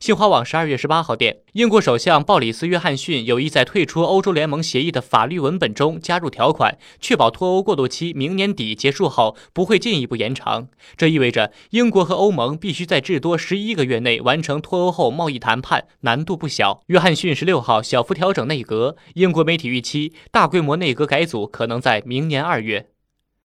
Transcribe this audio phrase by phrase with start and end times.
[0.00, 10.68] 新华网十二月十八号电英国首相鲍里斯约翰逊有意在退出欧洲联盟协议的法律文本中加入条款确保脱欧过渡期明年底结束后不会进一步延长。
[10.96, 16.82] 这意味着英国和欧盟必须在至多十一个月内完成脱欧后贸易谈判难度不小。
[16.86, 22.86] 约翰逊十六号小幅调整内阁英国媒体预期大规模内阁改组可能在明年二月。